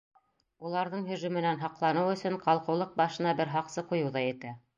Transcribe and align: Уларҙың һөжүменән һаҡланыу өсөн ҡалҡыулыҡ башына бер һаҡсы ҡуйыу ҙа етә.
Уларҙың 0.69 1.03
һөжүменән 1.09 1.61
һаҡланыу 1.65 2.09
өсөн 2.15 2.39
ҡалҡыулыҡ 2.47 2.97
башына 3.03 3.37
бер 3.43 3.53
һаҡсы 3.59 3.87
ҡуйыу 3.93 4.13
ҙа 4.19 4.27
етә. 4.27 4.57